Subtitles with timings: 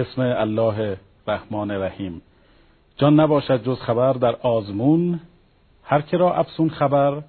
[0.00, 2.22] اسم الله رحمان رحیم.
[2.96, 5.20] جان نباشد جز خبر در آزمون
[5.84, 7.22] هر که را افسون خبر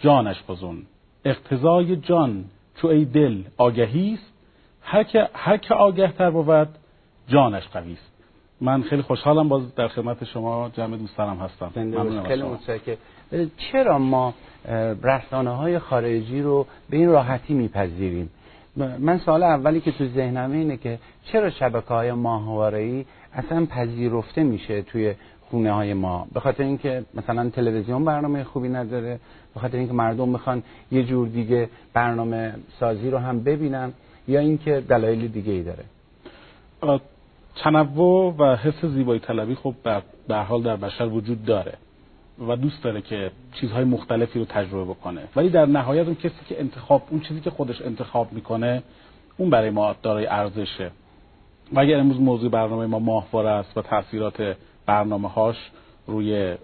[0.00, 0.82] جانش فزون.
[1.24, 2.44] اقتضای جان
[2.76, 4.32] چو ای دل آگهی است
[4.82, 6.68] هر که هر که آگه تر بود
[7.28, 8.12] جانش قوی است.
[8.60, 11.70] من خیلی خوشحالم باز در خدمت شما جمع دوستانم هستم.
[12.26, 12.96] خیلی متشکرم.
[13.56, 14.34] چرا ما
[15.02, 18.30] رسانه های خارجی رو به این راحتی میپذیریم؟
[18.76, 24.82] من سوال اولی که تو ذهنمه اینه که چرا شبکه های ماهواره اصلا پذیرفته میشه
[24.82, 25.14] توی
[25.50, 29.20] خونه های ما؟ به خاطر اینکه مثلا تلویزیون برنامه خوبی نداره
[29.54, 33.92] به خاطر اینکه مردم می‌خوان یه جور دیگه برنامه سازی رو هم ببینن
[34.28, 35.84] یا اینکه دلایل دیگه ای داره
[37.56, 39.74] تنوع و حس زیبایی طلبی خب
[40.28, 41.74] به حال در بشر وجود داره.
[42.48, 45.22] و دوست داره که چیزهای مختلفی رو تجربه بکنه.
[45.36, 48.82] ولی در نهایت اون کسی که انتخاب اون چیزی که خودش انتخاب می‌کنه
[49.36, 50.90] اون برای ما دارای ارزشه.
[51.72, 55.56] و اگر امروز موضوع برنامه ما ماهواره است و تاثیرات برنامه هاش
[56.06, 56.54] روی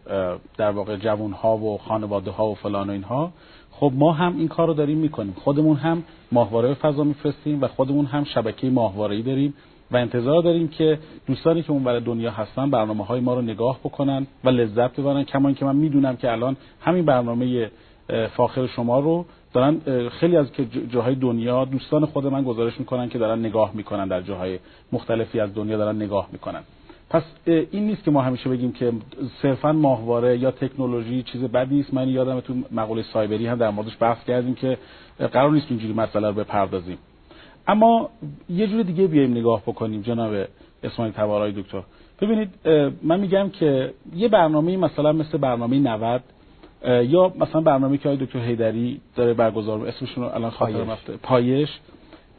[0.57, 3.33] در واقع جوون ها و خانواده ها و فلان و اینها
[3.71, 5.33] خب ما هم این کار رو داریم می‌کنیم.
[5.33, 9.55] خودمون هم ماهواره فضا میفرستیم و خودمون هم شبکه ماهواره داریم
[9.93, 13.79] و انتظار داریم که دوستانی که اون برای دنیا هستن برنامه های ما رو نگاه
[13.85, 15.25] بکنن و لذت ببرن.
[15.25, 17.71] کما که من می‌دونم که الان همین برنامه
[18.37, 23.19] فاخر شما رو دارن خیلی از که جاهای دنیا دوستان خود من گزارش می‌کنن که
[23.19, 24.59] دارن نگاه می‌کنن در جاهای
[24.93, 26.61] مختلفی از دنیا دارن نگاه می‌کنن.
[27.11, 28.93] پس این نیست که ما همیشه بگیم که
[29.43, 31.95] صرفا ماهواره یا تکنولوژی چیز بدی است.
[31.95, 34.79] من یادم تو مقوله سایبری هم در موردش بحث کردیم که
[35.33, 36.99] قرار نیست اینجوری مسئله رو بپردازیم.
[37.71, 38.11] اما
[38.49, 40.47] یه جور دیگه بیایم نگاه بکنیم جناب
[40.83, 41.83] اسماعیل تبارای دکتر.
[42.21, 42.51] ببینید
[43.03, 46.23] من میگم که یه برنامه مثلا مثل برنامه 90
[46.85, 51.13] یا مثلا برنامه که آقای دکتر هیدری داره برگزار اسمشون رو الان خاطرم رفته.
[51.13, 51.69] پایش.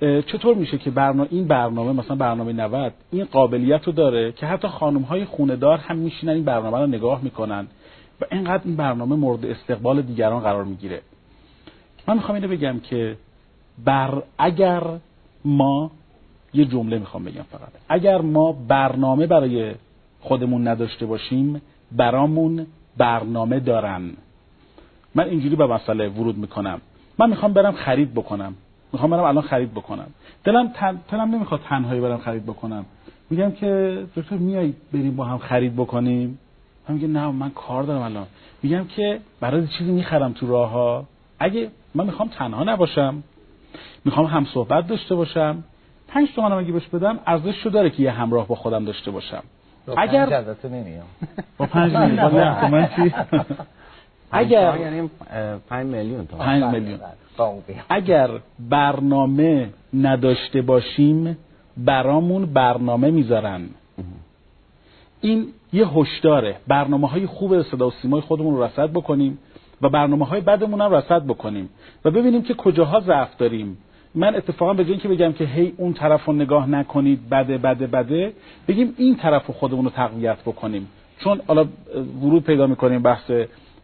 [0.01, 4.67] چطور میشه که برنامه این برنامه مثلا برنامه 90 این قابلیت رو داره که حتی
[4.67, 7.67] خانم های خونه هم میشینن این برنامه رو نگاه می‌کنن
[8.21, 11.01] و اینقدر این برنامه مورد استقبال دیگران قرار می‌گیره؟
[12.07, 13.15] من می‌خوام اینو بگم که
[13.85, 14.83] بر اگر
[15.45, 15.91] ما
[16.53, 17.69] یه جمله می‌خوام بگم فقط.
[17.89, 19.73] اگر ما برنامه برای
[20.19, 24.11] خودمون نداشته باشیم برامون برنامه دارن.
[25.15, 26.81] من اینجوری به مسئله ورود می‌کنم.
[27.19, 28.53] من می‌خوام برم خرید بکنم.
[28.93, 30.07] می‌خوام برم الان خرید بکنم.
[30.43, 30.99] دلم تن...
[31.11, 32.85] دلم نمی‌خواد تنهایی برم خرید بکنم.
[33.29, 36.39] میگم که دکتر میای بریم با هم خرید بکنیم؟
[36.89, 38.27] من میگه نه من کار دارم الان.
[38.63, 41.05] میگم که برای چیزی می‌خرم تو راه ها
[41.39, 43.23] اگه من می‌خوام تنها نباشم
[44.05, 45.63] می‌خوام هم صحبت داشته باشم.
[46.07, 49.43] پنج تومنم اگه بهش بدم ارزش داره که یه همراه با خودم داشته باشم.
[49.97, 51.05] اگر نمیام.
[51.57, 52.31] با پنج میلیون
[52.71, 53.13] من چی؟
[54.31, 55.09] اگر یعنی
[55.69, 56.99] 5 میلیون تا 5 میلیون.
[57.89, 61.37] اگر برنامه نداشته باشیم
[61.77, 63.61] برامون برنامه می‌ذارن.
[65.21, 66.55] این یه هشداره.
[66.67, 69.39] برنامه های خوب صدا و سیمای خودمون رو رصد بکنیم.
[69.81, 71.69] و برنامه های بدمون هم رصد بکنیم
[72.05, 73.77] و ببینیم که کجاها ضعف داریم.
[74.15, 77.87] من اتفاقا به جای اینکه بگم که هی اون طرف رو نگاه نکنید بده بده
[77.87, 78.33] بده
[78.67, 80.87] بگیم این طرف رو خودمون رو تقویت بکنیم.
[81.19, 81.65] چون حالا
[82.21, 83.31] ورود پیدا می‌کنیم بحث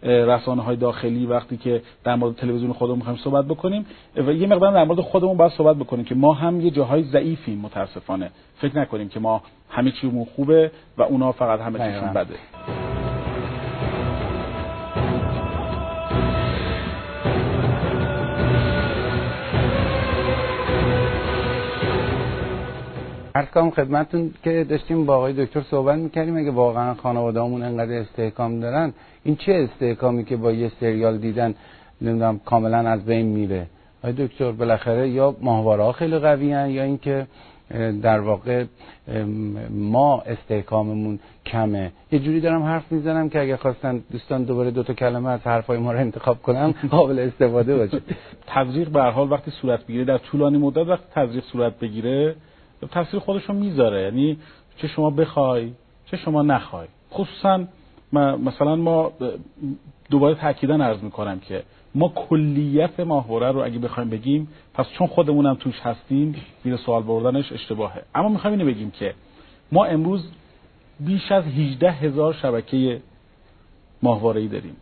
[0.03, 4.73] رسانه های داخلی وقتی که در مورد تلویزیون خودمون می‌خوایم صحبت بکنیم و یه مقدار
[4.73, 8.31] در مورد خودمون باید صحبت بکنیم که ما هم یه جاهای ضعیفیم متاسفانه.
[8.57, 12.86] فکر نکنیم که ما همه چیمون خوبه و اونا فقط همه چیشون بده.
[23.57, 26.37] عرض کنم خدمتتون که داشتیم با آقای دکتر صحبت می‌کردیم.
[26.37, 31.55] اگه واقعا خانواده‌مون انقدر استحکام دارن این چه استحکامی که با یه سریال دیدن
[32.01, 33.67] نمی‌دونم کاملا از بین میره؟
[34.03, 37.27] آقای دکتر بالاخره یا ماهواره خیلی قوی یا اینکه
[38.01, 38.65] در واقع
[39.69, 41.91] ما استحکاممون کمه.
[42.11, 45.77] یه جوری دارم حرف می‌زنم که اگه خواستن دوستان دوباره دو تا کلمه از حرفای
[45.77, 48.01] ما رو انتخاب کنم قابل استفاده باشه.
[48.47, 52.35] تزریق به حال وقتی صورت بگیره در طولانی مدت وقتی تزریق صورت بگیره.
[52.91, 54.01] تاثیر خودش رو می‌ذاره.
[54.01, 54.37] یعنی
[54.77, 55.71] چه شما بخوای
[56.05, 56.87] چه شما نخوای.
[57.11, 57.63] خصوصا
[58.13, 59.11] مثلا ما
[60.09, 61.63] دوباره تاکیدا عرض می‌کنم که
[61.95, 67.51] ما کلیت ماهواره رو اگه بخوایم بگیم پس چون خودمونم توش هستیم زیر سوال بردنش
[67.51, 68.01] اشتباهه.
[68.15, 69.13] اما می‌خوایم اینو بگیم که
[69.71, 70.31] ما امروز
[70.99, 73.01] بیش از 18 هزار شبکه
[74.03, 74.75] ماهواره ای داریم.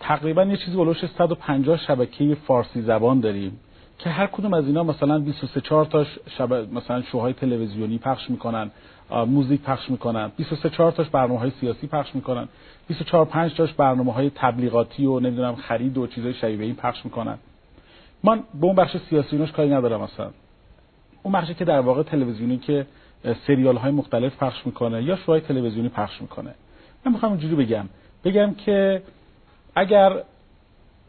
[0.00, 3.60] تقریبا یه چیزی بلوش 150 شبکه فارسی زبان داریم.
[4.04, 8.70] که هر کدوم از اینا مثلا 23 4 تاش شب مثلا شوهای تلویزیونی پخش می‌کنن
[9.10, 10.32] موزیک پخش می‌کنن.
[10.36, 12.48] 23 4 تاش برنامه های سیاسی پخش می‌کنن.
[12.88, 17.38] 24 5 تاش برنامه های تبلیغاتی و نمی‌دونم خرید و چیزای شبیه این پخش می‌کنن.
[18.24, 20.30] من به اون بخش سیاسی ایناش کاری ندارم مثلا
[21.22, 22.86] اون بخشی که در واقع تلویزیونی که
[23.46, 26.54] سریال های مختلف پخش می‌کنه یا شوهای تلویزیونی پخش می‌کنه.
[27.04, 27.88] من می‌خوام اینجوری بگم.
[28.24, 29.02] بگم که
[29.74, 30.22] اگر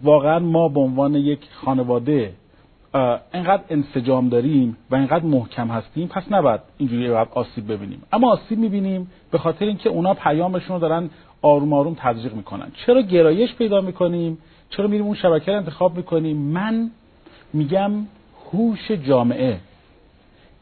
[0.02, 2.34] واقعا ما به عنوان یک خانواده
[2.94, 8.04] انقدر انسجام داریم و انقدر محکم هستیم پس نباید اینجوری آسیب ببینیم.
[8.14, 11.10] اما آسیب می‌بینیم به خاطر اینکه اونا پیامشون رو دارن
[11.42, 12.72] آروم آروم تزریق می‌کنن.
[12.86, 14.38] چرا گرایش پیدا می‌کنیم؟
[14.70, 16.92] چرا میریم اون شبکه رو انتخاب می‌کنیم؟ من
[17.54, 17.92] میگم
[18.52, 19.58] هوش جامعه.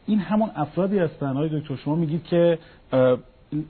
[0.06, 1.34] این همون افرادی هستن.
[1.34, 2.60] های دکتر شما میگید که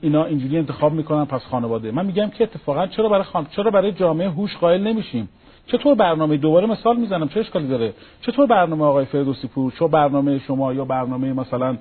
[0.00, 1.90] اینا اینجوری انتخاب می‌کنن پس خانواده.
[1.90, 3.46] من میگم که اتفاقا چرا برای خان...
[3.50, 5.28] چرا برای جامعه هوش قائل نمیشیم؟
[5.72, 10.38] چطور برنامه دوباره مثال می‌زنم؟ چه اشکالی داره؟ چطور برنامه آقای فردوسی پور چه برنامه
[10.38, 11.76] شما یا برنامه مثلا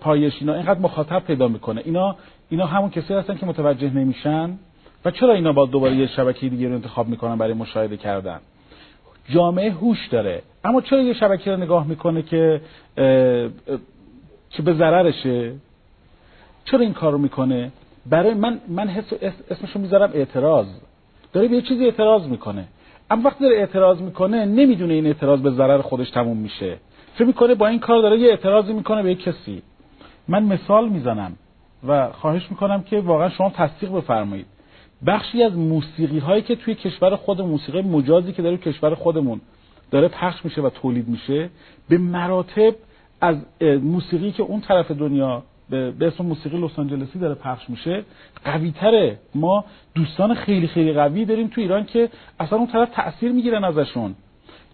[0.00, 2.16] پایش اینا اینقدر مخاطب پیدا می‌کنه؟ اینا
[2.50, 4.58] اینا همون کسی هستن که متوجه نمیشن؟
[5.04, 8.40] و چرا اینا با دوباره یه شبکه دیگه رو انتخاب می‌کنن برای مشاهده کردن؟
[9.28, 10.42] جامعه هوش داره.
[10.64, 12.60] اما چرا یه شبکه رو نگاه می‌کنه که
[14.50, 15.52] چه به ضررشه؟
[16.64, 17.72] چرا این کارو می‌کنه؟
[18.06, 19.12] برای من من حس
[19.50, 20.66] اسمشو می‌ذارم اعتراض.
[21.32, 22.64] داره به یه چیزی اعتراض می‌کنه.
[23.12, 26.76] اما وقتی داره اعتراض می‌کنه نمی‌دونه این اعتراض به ضرر خودش تموم میشه.
[27.14, 29.62] فکر می‌کنه با این کار داره یه اعتراضی می‌کنه به یک کسی.
[30.28, 31.32] من مثال می‌زنم
[31.88, 34.46] و خواهش می‌کنم که واقعا شما تصدیق بفرمایید.
[35.06, 39.40] بخشی از موسیقی هایی که توی کشور خود موسیقی مجازی که داره کشور خودمون
[39.90, 41.50] داره پخش میشه و تولید میشه
[41.88, 42.74] به مراتب
[43.20, 43.36] از
[43.82, 45.42] موسیقی که اون طرف دنیا
[45.72, 48.04] به اسم موسیقی لس آنجلسی داره پخش میشه.
[48.44, 49.64] قوی تره ما
[49.94, 52.08] دوستان خیلی خیلی قوی داریم تو ایران که
[52.40, 54.14] اصلا اون طرف تاثیر می‌گیرن ازشون.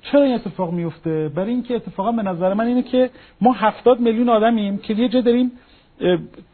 [0.02, 3.10] چرا این اتفاق میفته برای اینکه اتفاقا به نظر من اینه که
[3.40, 5.52] ما هفتاد میلیون آدمیم که یه جا داریم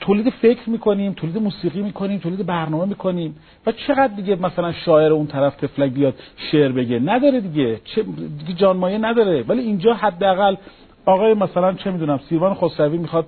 [0.01, 3.37] تولید فکر می‌کنیم تولید موسیقی می‌کنیم تولید برنامه می‌کنیم.
[3.67, 7.81] و چقدر دیگه مثلا شاعر اون طرف تفلک بیاد شعر بگه؟ نداره دیگه.
[7.85, 8.03] چه
[8.39, 9.45] دیگه جانمایه نداره.
[9.49, 10.57] ولی اینجا حداقل
[11.07, 13.27] آقای مثلا چه می‌دونم سیروان خسروی می‌خواد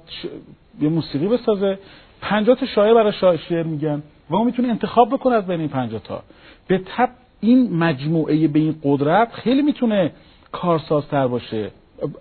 [0.81, 1.79] یه موسیقی بسازه
[2.21, 6.01] 50 تا شاعر برای شعر میگن و اون می‌تونه انتخاب بکنه از بین این 50
[6.01, 6.23] تا.
[6.69, 7.09] به تب
[7.41, 10.13] این مجموعه به این قدرت خیلی می‌تونه
[10.53, 11.71] کارسازتر باشه.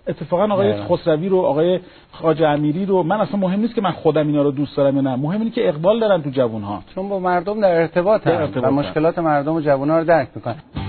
[0.08, 0.84] اتفاقا آقای نه.
[0.84, 1.80] خسروی رو آقای
[2.12, 5.00] خاج امیری رو من اصلا مهم نیست که من خودم اینا رو دوست دارم یا
[5.00, 5.16] نه.
[5.16, 8.70] مهم اینه که اقبال دارن تو جوون ها چون با مردم در ارتباط, ارتباط و
[8.70, 10.85] مشکلات مردم و جوون ها رو درک می‌کنن.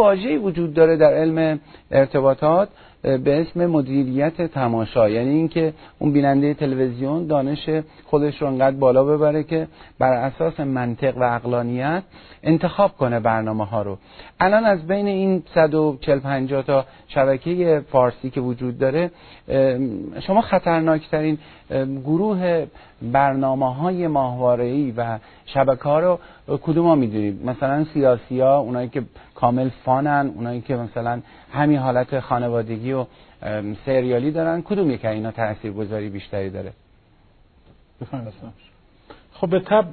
[0.00, 1.60] واژه‌ای وجود داره در علم
[1.90, 2.68] ارتباطات
[3.02, 5.08] به اسم مدیریت تماشا.
[5.08, 7.70] یعنی اینکه اون بیننده تلویزیون دانش
[8.04, 9.68] خودش رو انقدر بالا ببره که
[9.98, 12.02] بر اساس منطق و اقلانیت
[12.42, 13.98] انتخاب کنه برنامه ها رو.
[14.40, 19.10] الان از بین این 140 50 تا شبکه فارسی که وجود داره
[20.26, 21.38] شما خطرناکترین
[22.04, 22.66] گروه
[23.02, 26.18] برنامه های ماهواره‌ای و شبکه ها رو
[26.56, 29.02] کدوم ها می‌دونید مثلا سیاسی ها اونایی که
[29.34, 31.20] کامل فانن اونایی که مثلا
[31.52, 33.06] همین حالت خانوادگی و
[33.86, 36.72] سریالی دارن کدوم یک اینا تاثیرگذاری بیشتری داره؟
[39.32, 39.84] خب به تب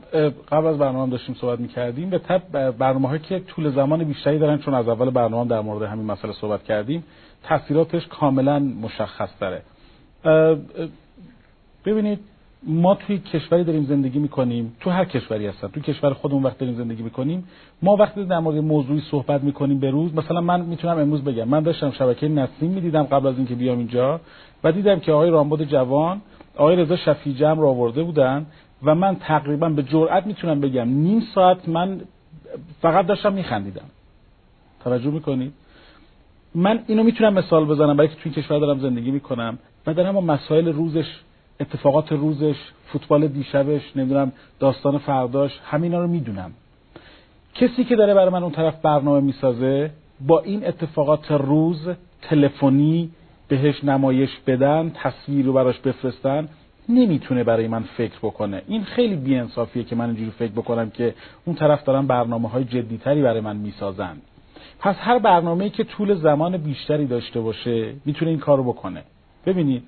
[0.51, 4.57] قبل از برنامه داشتیم صحبت می‌کردیم به تب برنامه هایی که طول زمان بیشتری دارن
[4.57, 7.03] چون از اول برنامه در مورد همین مسئله صحبت کردیم
[7.43, 9.61] تاثیراتش کاملا مشخص داره
[11.85, 12.19] ببینید
[12.63, 16.75] ما توی کشوری داریم زندگی می‌کنیم تو هر کشوری هستن تو کشور خودمون وقت داریم
[16.75, 17.43] زندگی می‌کنیم.
[17.81, 21.63] ما وقتی در مورد موضوعی صحبت می‌کنیم به روز مثلا من می‌تونم امروز بگم من
[21.63, 24.19] داشتم شبکه نسیم می‌دیدم قبل از اینکه بیام اینجا
[24.63, 26.21] و دیدم که آقای رامبد جوان
[26.55, 28.45] آقای رضا شفیع جمع رو آورده بودن
[28.83, 32.01] و من تقریبا به جرئت می‌تونم بگم نیم ساعت من
[32.81, 33.85] فقط داشتم میخندیدم.
[34.83, 35.53] توجه می‌کنید؟
[36.55, 40.21] من اینو می‌تونم مثال بزنم برای که توی کشور دارم زندگی می‌کنم و دارم با
[40.21, 41.05] مسائل روزش
[41.59, 42.55] اتفاقات روزش
[42.87, 46.51] فوتبال دیشبش نمی‌دونم داستان فرداش همینا رو می‌دونم.
[47.55, 51.89] کسی که داره برای من اون طرف برنامه می‌سازه با این اتفاقات روز
[52.21, 53.09] تلفنی
[53.47, 56.47] بهش نمایش بدن تصویر رو براش بفرستن
[56.89, 58.61] نمی‌تونه برای من فکر بکنه.
[58.67, 61.13] این خیلی بیانصافیه که من اینجوری فکر بکنم که
[61.45, 64.17] اون طرف دارن برنامه های جدیتری برای من می‌سازن.
[64.79, 69.03] پس هر برنامه‌ای که طول زمان بیشتری داشته باشه می‌تونه این کارو بکنه.
[69.45, 69.83] ببینید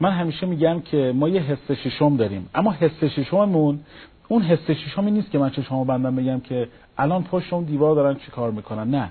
[0.00, 2.48] من همیشه میگم که ما یه حس ششم داریم.
[2.54, 3.80] اما حس ششممون
[4.28, 7.94] اون حس ششمی نیست که من چه شما بندم بگم که الان پشت اون دیوار
[7.94, 8.90] دارن چی کار می‌کنن.
[8.90, 9.10] نه.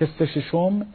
[0.00, 0.86] حس ششم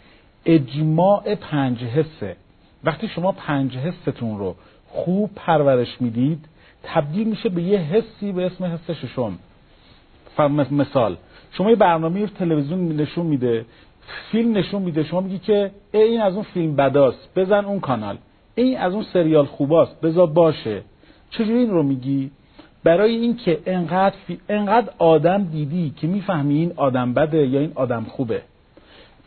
[0.46, 2.36] اجماع پنج حسه.
[2.84, 4.56] وقتی شما پنج حستون رو
[4.88, 6.46] خوب پرورش می‌دید
[6.84, 9.40] تبدیل میشه به یه حسی به اسم حس ششم.
[10.72, 11.18] مثال
[11.52, 13.66] شما یه برنامه تلویزیون نشون میده
[14.32, 18.18] فیلم نشون میده شما میگی که ای این از اون فیلم بداست بزن اون کانال.
[18.58, 20.82] این از اون سریال خوباست بذار باشه.
[21.30, 22.32] چجوری این رو میگی؟
[22.84, 24.16] برای اینکه انقدر
[24.50, 28.42] انقدر آدم دیدی که می‌فهمی این آدم بده یا این آدم خوبه.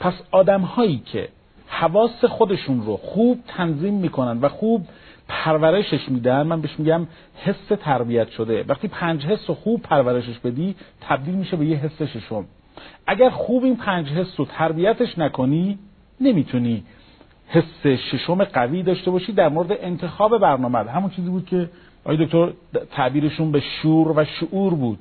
[0.01, 1.29] پس آدم هایی که
[1.67, 4.87] حواس خودشون رو خوب تنظیم می‌کنن و خوب
[5.29, 7.07] پرورشش میدن من بهش میگم
[7.37, 8.65] حس تربیت شده.
[8.69, 12.45] وقتی پنج حس رو خوب پرورشش بدی تبدیل میشه به یه حس ششم.
[13.07, 15.79] اگر خوب این پنج حس رو تربیتش نکنی
[16.21, 16.85] نمی‌تونی
[17.52, 21.71] حس ششم قوی داشته باشی در مورد انتخاب برنامه همون چیزی بود که
[22.04, 22.52] آقای دکتر
[22.90, 24.99] تعبیرشون به شور و شعور بود.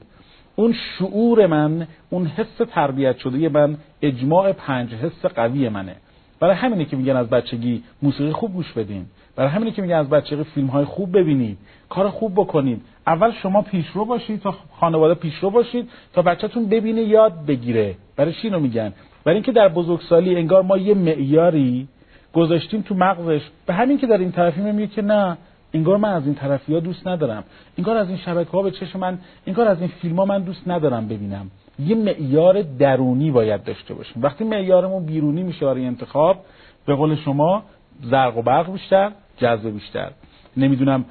[0.56, 5.96] اون شعور من اون حس تربیت شده من اجماع پنج حس قوی منه.
[6.39, 9.06] برای همینه که میگن از بچگی موسیقی خوب گوش بدین.
[9.36, 11.58] برای همینه که میگن از بچگی فیلم های خوب ببینید
[11.89, 17.46] کار خوب بکنید اول شما پیشرو باشید تا خانواده پیشرو باشید تا بچهتون ببینه یاد
[17.46, 17.96] بگیره.
[18.15, 21.88] برای چی میگن؟ برای اینکه در بزرگسالی انگار ما یه معیاری
[22.34, 23.42] گذاشتیم تو مغزش.
[23.66, 25.38] به همین که در این طرفی میگه که نه
[25.74, 27.44] انگار من از این طرفی ها دوست ندارم.
[27.78, 29.18] انگار از این شبکه ها به چشم من
[29.48, 31.52] انگار از این فیلم ها من دوست ندارم ببینم.
[31.80, 34.24] یه معیار درونی باید داشته باشیم.
[34.24, 36.38] وقتی معیارمون بیرونی میشه برای انتخاب
[36.86, 37.64] به قول شما
[38.04, 40.12] زرق و برق بیشتر جذب بیشتر.
[40.58, 41.06] نمی‌دونم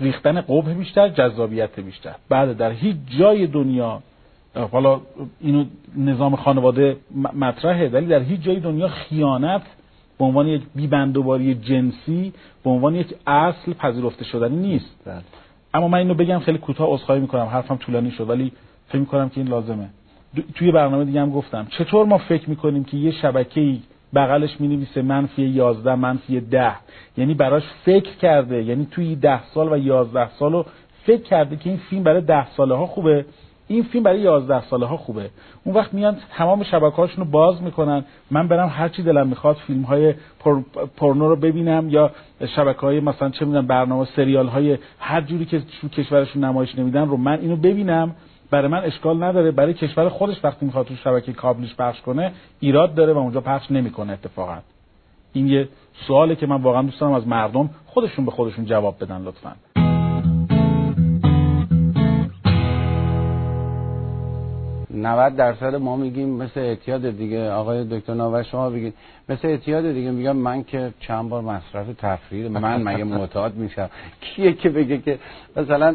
[0.00, 2.14] ریختن قبه بیشتر جذابیت بیشتر.
[2.28, 4.02] بعد در هیچ جای دنیا
[4.72, 5.00] حالا
[5.40, 5.64] اینو
[5.96, 6.96] نظام خانواده
[7.34, 9.62] مطرحه ولی در هیچ جای دنیا خیانت
[10.18, 12.32] به عنوان یک بیبندوباری جنسی
[12.64, 14.90] به عنوان یک اصل پذیرفته شدنی نیست.
[15.06, 15.22] بله.
[15.74, 17.46] اما من اینو بگم خیلی کوتاه عذرخواهی می‌کنم.
[17.46, 18.52] حرفم طولانی شد ولی
[18.88, 19.88] فکر می‌کنم که این لازمه.
[20.54, 21.66] توی برنامه دیگه هم گفتم.
[21.70, 23.76] چطور ما فکر می‌کنیم که یه شبکه
[24.14, 26.72] بغلش می نویسه منفی 11 منفی 10
[27.16, 30.66] یعنی براش فکر کرده یعنی توی 10 سال و 11 سال رو
[31.04, 33.24] فکر کرده که این فیلم برای 10 ساله ها خوبه؟
[33.68, 35.30] این فیلم برای 11 ساله ها خوبه.
[35.64, 38.04] اون وقت میان تمام شبکه رو باز می‌کنن.
[38.30, 40.60] من برم هر چی دلم می‌خواد فیلم های پر،
[40.96, 42.10] پورنو رو ببینم یا
[42.56, 47.08] شبکه های مثلا چه می‌دونم برنامه سریال های هر جوری که تو کشورشون نمایش نمیدن
[47.08, 48.14] رو من اینو ببینم.
[48.50, 49.50] برای من اشکال نداره.
[49.50, 53.70] برای کشور خودش وقتی می‌خواد تو شبکه کابلیش پخش کنه ایراد داره و اونجا پخش
[53.70, 54.58] نمی‌کنه اتفاقا.
[55.32, 55.68] این یه
[56.06, 59.73] سواله که من واقعا دوست دارم از مردم خودشون به خودشون جواب بدن لطفا.
[64.94, 67.50] 90 درصد ما میگیم مثل اعتیاد دیگه.
[67.50, 68.94] آقای دکتر ناور شما بگید.
[69.28, 74.52] مثل اعتیاد دیگه میگم من که چند بار مصرف تفریح من مگه معتاد میشم؟ کیه
[74.52, 75.18] که بگه که
[75.56, 75.94] مثلا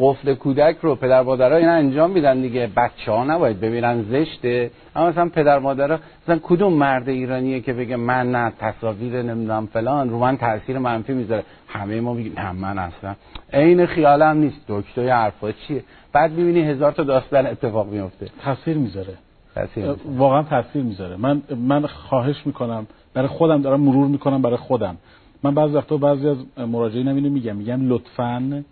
[0.00, 2.70] قفل کودک رو پدر مادرها اینا انجام میدن دیگه.
[2.76, 4.70] بچه ها نباید ببینن زشته.
[4.96, 10.10] اما مثلا پدر مادرها مثلا کدوم مرد ایرانیه که بگه من نه تصاویر نمی‌دونم فلان
[10.10, 13.14] رو من تاثیر منفی می‌ذاره؟ همه ما میگیم نه من اصلا.
[13.52, 14.60] عین خیالم نیست.
[14.68, 19.14] دکتر حرفا چیه؟ بعد می‌بینی هزار تا داستان اتفاق میفته تاثیر می‌ذاره.
[19.54, 21.16] تاثیر واقعا تاثیر می‌ذاره.
[21.16, 24.96] من من خواهش می‌کنم برای خودم دارم مرور می‌کنم برای خودم.
[25.42, 28.62] من بعضی وقتا بعضی از مراجعین اینو میگم میگم لطفا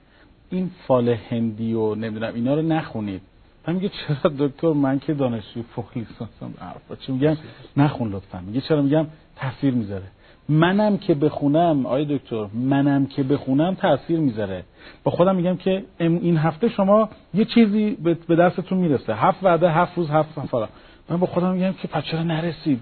[0.50, 3.20] این فال هندی و نمی‌دونم اینا رو نخونید.
[3.68, 6.54] من میگه چرا دکتر من که دانشجوی فوق لیسانسم
[7.00, 7.36] چی میگم
[7.76, 8.40] نخون لطفا.
[8.40, 10.04] میگه چرا؟ میگم تاثیر می‌ذاره.
[10.48, 14.64] منم که بخونم آی دکتر منم که بخونم تاثیر می‌ذاره.
[15.04, 17.90] با خودم میگم که این هفته شما یه چیزی
[18.28, 19.14] به دستتون می‌رسه.
[19.14, 20.68] هفت وعده هفت روز هفت سفر
[21.08, 22.80] من با خودم میگم که پچه نرسید؟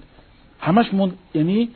[0.60, 1.68] همش من یعنی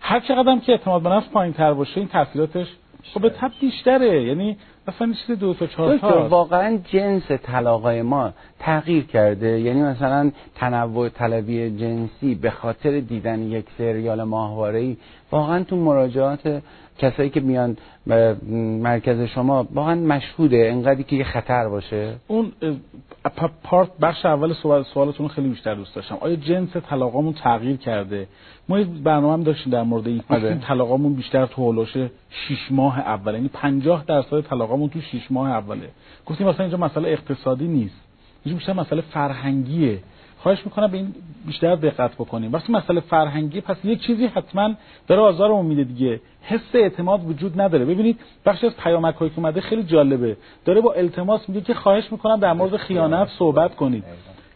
[0.00, 2.66] هر چقدر که اعتماد به نفس پایین تر باشه این تاثیراتش
[3.14, 4.24] خب به تب بیشتره.
[4.24, 4.56] یعنی
[4.90, 9.60] مثلا چیز دو تا چهار تا واقعا جنس طلاقای ما تغییر کرده.
[9.60, 14.96] یعنی مثلا تنوع طلبی جنسی به خاطر دیدن یک سریال ماهواره‌ای
[15.30, 16.62] واقعا تو مراجعات
[16.98, 17.76] کسایی که میان
[18.82, 20.68] مرکز شما واقعا مشهوده.
[20.72, 22.14] انقدری که یه خطر باشه.
[22.28, 22.52] اون
[23.62, 26.18] پارت بخش اول سوال سوالتون خیلی بیشتر دوست داشتم.
[26.20, 28.26] آیا جنس طلاقامون تغییر کرده؟
[28.68, 30.22] ما یه برنامه هم داشتیم در مورد این.
[30.28, 30.58] آره.
[30.68, 32.08] طلاقامون بیشتر تو هولوش 6
[32.70, 35.88] ماه اول یعنی 50 درصد طلاقامون تو 6 ماه اوله.
[36.26, 38.00] گفتیم مثلا اینجا مسئله اقتصادی نیست.
[38.44, 39.98] اینجا بیشتر مسئله فرهنگیه.
[40.38, 41.14] خواهش می‌کنم به این
[41.46, 42.52] بیشتر دقت بکنیم.
[42.52, 44.74] وقتی مسئله فرهنگی پس یک چیزی حتما
[45.06, 46.20] داره آزارمون میده دیگه.
[46.42, 47.84] حس اعتماد وجود نداره.
[47.84, 50.36] ببینید بخشی از پیامک که اومده خیلی جالبه.
[50.64, 54.04] داره با التماس میگه که خواهش می‌کنم در مورد خیانت صحبت کنید.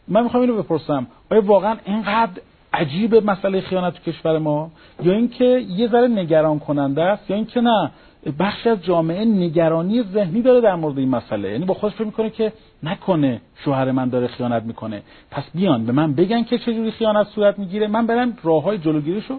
[0.08, 1.06] من می‌خوام اینو بپرسم.
[1.30, 2.40] آیا واقعا اینقدر
[2.72, 4.70] عجیب مسئله خیانت تو کشور ما؟
[5.02, 7.90] یا اینکه یه ذره نگران کننده است یا اینکه نه؟
[8.30, 11.50] بخشی از جامعه نگرانی ذهنی داره در مورد این مسئله.
[11.50, 12.52] یعنی با خودش فکر می‌کنه که
[12.82, 15.02] نکنه شوهر من داره خیانت می‌کنه.
[15.30, 17.86] پس بیان به من بگن که چجوری خیانت صورت می‌گیره.
[17.86, 19.38] من برم راه های جلوگیریشو.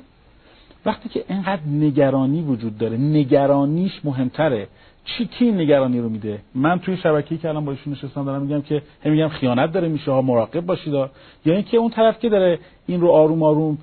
[0.86, 4.68] وقتی که اینقدر نگرانی وجود داره نگرانیش مهمتره.
[5.06, 8.62] چی کی نگرانی رو میده؟ من توی شبکه‌ای که الان با ایشون نشستم دارم میگم
[8.62, 11.10] که هم میگم خیانت داره میشه ها مراقب باشید یا
[11.46, 13.78] اینکه اون طرف که داره این رو آروم آروم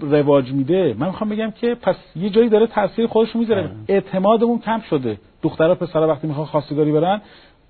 [0.00, 3.70] رواج میده من می‌خوام بگم که پس یه جایی داره تاثیر خودش می‌ذاره.
[3.88, 5.18] اعتمادمون کم شده.
[5.42, 7.20] دخترها پسرا وقتی می‌خوان خواستگاری برن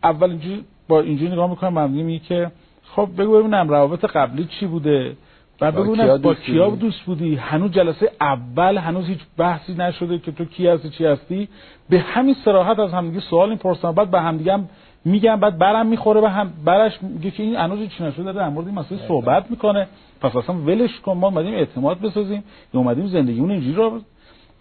[0.02, 2.50] اول اینجوری با اینجوری نگاه می‌کنم مبنی میگه که
[2.84, 5.16] خب بگو ببینم روابط قبلی چی بوده؟
[5.60, 10.44] و ببینم با کیا دوست بودی؟ هنوز جلسه اول هنوز هیچ بحثی نشده که تو
[10.44, 11.48] کی هستی چی هستی؟
[11.88, 14.68] به همین صراحت از همدیگه سوال می‌پرسن بعد به همدیگه هم
[15.04, 18.48] میگم بعد برم می‌خوره به هم برش میگه که این هنوز چی نشده؟ داره در
[18.48, 19.86] مورد این مسئله صحبت می‌کنه.
[20.20, 22.44] پس اصلا ولش کن ما اومدیم اعتماد بسازیم
[22.74, 24.00] یا اومدیم زندگیمون اینجوری رو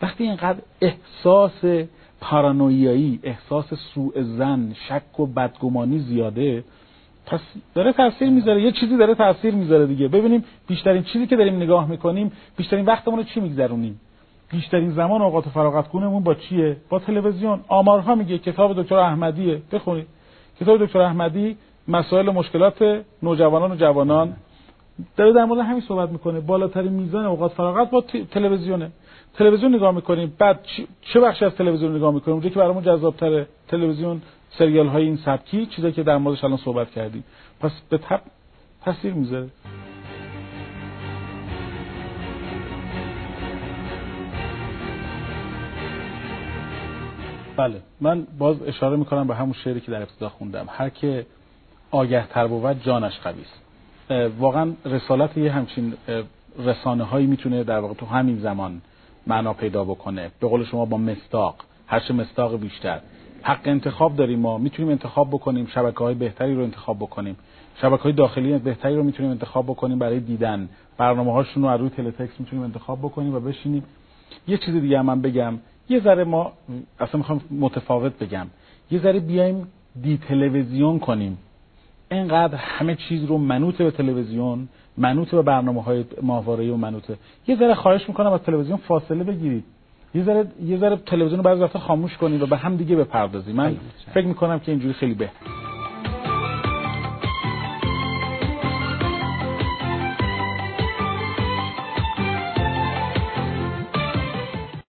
[0.01, 1.65] وقتی اینقدر احساس
[2.21, 6.63] پارانویایی احساس سوء زن شک و بدگمانی زیاده
[7.25, 7.39] پس
[7.75, 8.61] داره تاثیر می‌ذاره.
[8.61, 10.07] یه چیزی داره تاثیر می‌ذاره دیگه.
[10.07, 13.99] ببینیم بیشترین چیزی که داریم نگاه می‌کنیم بیشترین وقتمون رو چی میگذرونیم؟
[14.51, 17.59] بیشترین زمان اوقات فراغت کنمون با چیه؟ با تلویزیون.
[17.67, 19.61] آمارها میگه کتاب دکتر احمدیه.
[19.71, 20.07] بخونید.
[20.59, 21.57] کتاب دکتر احمدی
[21.87, 24.35] مسائل مشکلات نوجوانان و جوانان.
[25.17, 26.39] داره در مورد همین صحبت می‌کنه.
[26.39, 28.91] بالاترین میزان اوقات فراغت با تلویزیونه.
[29.33, 30.35] تلویزیون نگاه می‌کنیم.
[30.39, 30.59] بعد
[31.01, 33.47] چه بخشی از تلویزیون نگاه می‌کنیم؟ اونجا که برامون جذابتره.
[33.67, 37.23] تلویزیون سریال های این سبکی چیزایی که در موردش الان صحبت کردیم.
[37.59, 38.21] پس به تب
[38.85, 39.49] تاثیر می‌ذاره.
[47.57, 47.81] بله.
[48.01, 50.65] من باز اشاره می‌کنم به همون شعری که در ابتدا خوندم.
[50.69, 51.25] هر که
[51.91, 53.43] آگه تر بود جانش قوی
[54.39, 55.93] واقعا رسالت یه همچین
[56.59, 58.81] رسانه هایی می‌تونه در واقع تو همین زمان
[59.27, 60.31] معنا پیدا بکنه.
[60.39, 61.55] به قول شما با مستاق.
[61.87, 62.99] هرچه مستاق بیشتر.
[63.41, 64.57] حق انتخاب داریم ما.
[64.57, 65.67] می‌تونیم انتخاب بکنیم.
[65.67, 67.37] شبکه های بهتری رو انتخاب بکنیم.
[67.81, 70.69] شبکه های داخلی بهتری رو می‌تونیم انتخاب بکنیم برای دیدن.
[70.97, 73.83] برنامه هاشون رو از روی تلتکس می‌تونیم انتخاب بکنیم و بشینیم.
[74.47, 75.53] یه چیز دیگه من بگم.
[75.89, 76.53] یه ذره ما
[76.99, 78.47] اصلا می‌خوام متفاوت بگم.
[78.91, 79.67] یه ذره بیایم
[80.01, 81.37] دی تلویزیون کنیم.
[82.11, 87.55] اینقدر همه چیز رو منوط به تلویزیون منوط به برنامه های ماهواره و منوطه یه
[87.55, 89.63] ذره خواهش می‌کنم از تلویزیون فاصله بگیرید.
[90.15, 93.55] یه ذره یه ذره تلویزیون رو بعضی وقتا خاموش کنید و به هم دیگه بپردازید.
[93.55, 93.75] من
[94.13, 95.72] فکر می‌کنم که اینجوری خیلی بهتره.